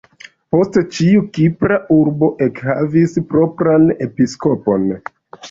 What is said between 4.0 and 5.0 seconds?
episkopon.